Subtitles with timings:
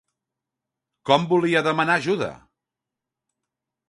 [1.09, 2.31] Com volia demanar ajudar?